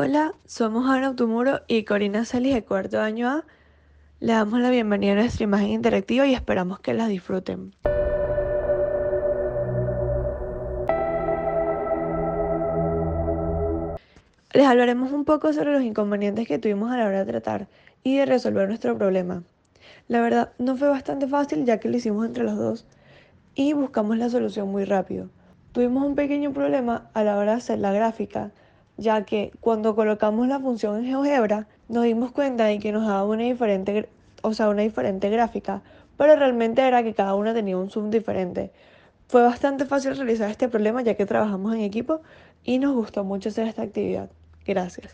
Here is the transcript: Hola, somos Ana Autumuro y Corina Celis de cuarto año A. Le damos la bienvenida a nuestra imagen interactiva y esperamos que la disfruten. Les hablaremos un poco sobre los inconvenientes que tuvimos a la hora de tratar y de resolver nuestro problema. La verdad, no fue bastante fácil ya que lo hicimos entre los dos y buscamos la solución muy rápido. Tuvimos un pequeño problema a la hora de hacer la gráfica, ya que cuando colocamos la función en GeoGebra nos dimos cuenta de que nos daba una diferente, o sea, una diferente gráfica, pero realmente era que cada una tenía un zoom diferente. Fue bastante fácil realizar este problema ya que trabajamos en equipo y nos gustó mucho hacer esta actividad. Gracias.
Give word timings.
Hola, 0.00 0.32
somos 0.46 0.88
Ana 0.88 1.08
Autumuro 1.08 1.62
y 1.66 1.82
Corina 1.82 2.24
Celis 2.24 2.54
de 2.54 2.62
cuarto 2.62 3.00
año 3.00 3.28
A. 3.28 3.44
Le 4.20 4.32
damos 4.32 4.60
la 4.60 4.70
bienvenida 4.70 5.10
a 5.10 5.16
nuestra 5.16 5.42
imagen 5.42 5.70
interactiva 5.70 6.24
y 6.24 6.34
esperamos 6.34 6.78
que 6.78 6.94
la 6.94 7.08
disfruten. 7.08 7.74
Les 14.52 14.64
hablaremos 14.64 15.10
un 15.10 15.24
poco 15.24 15.52
sobre 15.52 15.72
los 15.72 15.82
inconvenientes 15.82 16.46
que 16.46 16.60
tuvimos 16.60 16.92
a 16.92 16.96
la 16.96 17.06
hora 17.06 17.24
de 17.24 17.32
tratar 17.32 17.66
y 18.04 18.18
de 18.18 18.26
resolver 18.26 18.68
nuestro 18.68 18.96
problema. 18.96 19.42
La 20.06 20.20
verdad, 20.20 20.52
no 20.60 20.76
fue 20.76 20.86
bastante 20.86 21.26
fácil 21.26 21.64
ya 21.64 21.80
que 21.80 21.88
lo 21.88 21.96
hicimos 21.96 22.24
entre 22.24 22.44
los 22.44 22.56
dos 22.56 22.86
y 23.56 23.72
buscamos 23.72 24.16
la 24.16 24.30
solución 24.30 24.68
muy 24.68 24.84
rápido. 24.84 25.28
Tuvimos 25.72 26.06
un 26.06 26.14
pequeño 26.14 26.52
problema 26.52 27.10
a 27.14 27.24
la 27.24 27.36
hora 27.36 27.50
de 27.50 27.58
hacer 27.58 27.80
la 27.80 27.90
gráfica, 27.90 28.52
ya 28.98 29.24
que 29.24 29.52
cuando 29.60 29.94
colocamos 29.94 30.46
la 30.48 30.60
función 30.60 30.98
en 30.98 31.06
GeoGebra 31.06 31.66
nos 31.88 32.04
dimos 32.04 32.32
cuenta 32.32 32.64
de 32.64 32.78
que 32.78 32.92
nos 32.92 33.06
daba 33.06 33.24
una 33.24 33.44
diferente, 33.44 34.08
o 34.42 34.52
sea, 34.52 34.68
una 34.68 34.82
diferente 34.82 35.30
gráfica, 35.30 35.82
pero 36.18 36.36
realmente 36.36 36.82
era 36.82 37.02
que 37.02 37.14
cada 37.14 37.34
una 37.34 37.54
tenía 37.54 37.78
un 37.78 37.90
zoom 37.90 38.10
diferente. 38.10 38.72
Fue 39.28 39.42
bastante 39.42 39.86
fácil 39.86 40.16
realizar 40.16 40.50
este 40.50 40.68
problema 40.68 41.02
ya 41.02 41.14
que 41.14 41.26
trabajamos 41.26 41.74
en 41.74 41.82
equipo 41.82 42.20
y 42.64 42.78
nos 42.78 42.94
gustó 42.94 43.24
mucho 43.24 43.48
hacer 43.48 43.68
esta 43.68 43.82
actividad. 43.82 44.28
Gracias. 44.66 45.06